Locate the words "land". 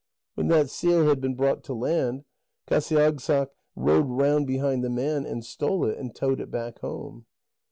1.75-2.23